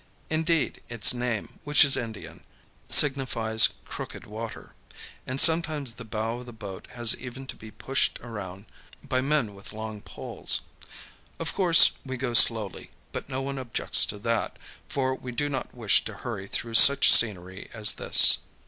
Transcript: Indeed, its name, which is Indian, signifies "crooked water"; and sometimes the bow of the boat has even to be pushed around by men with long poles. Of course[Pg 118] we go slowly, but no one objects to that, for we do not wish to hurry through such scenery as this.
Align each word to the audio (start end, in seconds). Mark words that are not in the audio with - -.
Indeed, 0.31 0.81
its 0.89 1.13
name, 1.13 1.59
which 1.63 1.85
is 1.85 1.95
Indian, 1.95 2.43
signifies 2.89 3.69
"crooked 3.85 4.25
water"; 4.25 4.73
and 5.27 5.39
sometimes 5.39 5.93
the 5.93 6.03
bow 6.03 6.39
of 6.39 6.47
the 6.47 6.51
boat 6.53 6.87
has 6.93 7.15
even 7.21 7.45
to 7.45 7.55
be 7.55 7.69
pushed 7.69 8.19
around 8.21 8.65
by 9.03 9.21
men 9.21 9.53
with 9.53 9.73
long 9.73 10.01
poles. 10.01 10.61
Of 11.37 11.51
course[Pg 11.53 11.59
118] 12.03 12.09
we 12.09 12.17
go 12.17 12.33
slowly, 12.33 12.89
but 13.11 13.29
no 13.29 13.43
one 13.43 13.59
objects 13.59 14.03
to 14.07 14.17
that, 14.17 14.57
for 14.89 15.13
we 15.13 15.31
do 15.31 15.47
not 15.49 15.71
wish 15.75 16.03
to 16.05 16.15
hurry 16.15 16.47
through 16.47 16.73
such 16.73 17.13
scenery 17.13 17.69
as 17.71 17.91
this. 17.91 18.39